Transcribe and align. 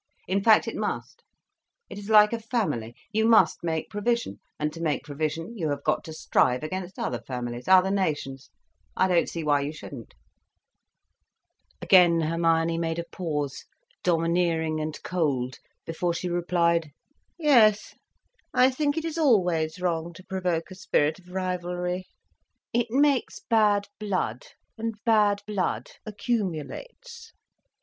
"In 0.27 0.41
fact 0.43 0.67
it 0.67 0.75
must. 0.75 1.21
It 1.87 1.99
is 1.99 2.09
like 2.09 2.33
a 2.33 2.39
family. 2.39 2.95
You 3.11 3.27
must 3.27 3.61
make 3.63 3.87
provision. 3.87 4.39
And 4.57 4.73
to 4.73 4.81
make 4.81 5.03
provision 5.03 5.55
you 5.55 5.69
have 5.69 5.83
got 5.83 6.03
to 6.05 6.13
strive 6.13 6.63
against 6.63 6.97
other 6.97 7.21
families, 7.21 7.67
other 7.67 7.91
nations. 7.91 8.49
I 8.97 9.07
don't 9.07 9.29
see 9.29 9.43
why 9.43 9.61
you 9.61 9.71
shouldn't." 9.71 10.15
Again 11.83 12.21
Hermione 12.21 12.79
made 12.79 12.97
a 12.97 13.03
pause, 13.11 13.65
domineering 14.03 14.79
and 14.79 14.97
cold, 15.03 15.59
before 15.85 16.15
she 16.15 16.29
replied: 16.29 16.89
"Yes, 17.37 17.93
I 18.55 18.71
think 18.71 18.97
it 18.97 19.05
is 19.05 19.19
always 19.19 19.79
wrong 19.79 20.13
to 20.13 20.23
provoke 20.25 20.71
a 20.71 20.73
spirit 20.73 21.19
of 21.19 21.29
rivalry. 21.29 22.07
It 22.73 22.89
makes 22.89 23.39
bad 23.39 23.85
blood. 23.99 24.47
And 24.79 24.95
bad 25.05 25.43
blood 25.45 25.91
accumulates." 26.07 27.33